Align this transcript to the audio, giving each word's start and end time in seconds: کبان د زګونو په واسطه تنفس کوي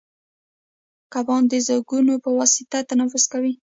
کبان 1.13 1.43
د 1.51 1.53
زګونو 1.67 2.13
په 2.23 2.29
واسطه 2.37 2.77
تنفس 2.89 3.23
کوي 3.33 3.53